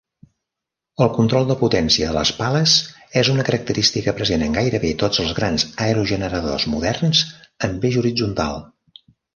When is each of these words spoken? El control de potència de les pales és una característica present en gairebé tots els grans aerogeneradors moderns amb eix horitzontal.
El 1.05 1.09
control 1.17 1.43
de 1.51 1.57
potència 1.59 2.07
de 2.11 2.15
les 2.15 2.31
pales 2.39 2.73
és 3.21 3.31
una 3.35 3.45
característica 3.51 4.17
present 4.21 4.47
en 4.49 4.59
gairebé 4.59 4.95
tots 5.05 5.23
els 5.27 5.37
grans 5.43 5.69
aerogeneradors 5.87 6.69
moderns 6.77 7.25
amb 7.71 7.89
eix 7.91 8.03
horitzontal. 8.05 8.63